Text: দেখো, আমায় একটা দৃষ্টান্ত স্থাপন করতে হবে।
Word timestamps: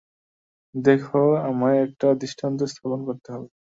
দেখো, 0.75 1.19
আমায় 1.43 1.79
একটা 1.85 2.07
দৃষ্টান্ত 2.21 2.59
স্থাপন 2.71 2.99
করতে 3.07 3.27
হবে। 3.33 3.47